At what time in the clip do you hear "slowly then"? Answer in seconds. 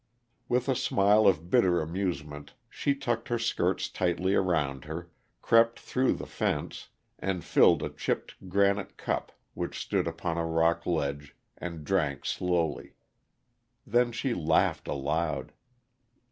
12.25-14.11